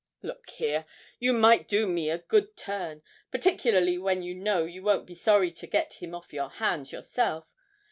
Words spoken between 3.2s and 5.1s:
particularly when you know you won't